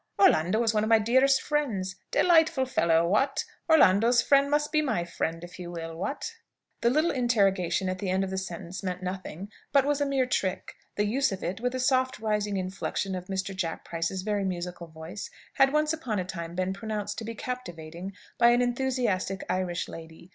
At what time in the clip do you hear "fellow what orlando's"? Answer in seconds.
2.65-4.19